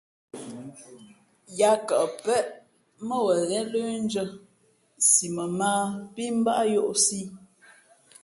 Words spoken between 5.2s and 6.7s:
mα mᾱ ā pí mbᾱ á